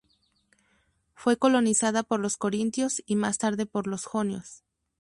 [1.13, 4.63] Fue colonizada por los corintios y más tarde por los jonios.